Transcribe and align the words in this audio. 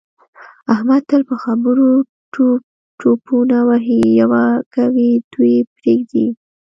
احمد 0.73 1.01
تل 1.09 1.21
په 1.29 1.35
خبروکې 1.43 2.45
ټوپونه 2.99 3.57
وهي 3.69 4.01
یوه 4.19 4.43
کوي 4.73 5.09
دوې 5.33 5.55
پرېږدي. 5.75 6.27